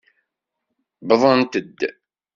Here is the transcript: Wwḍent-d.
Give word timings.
Wwḍent-d. 1.09 1.79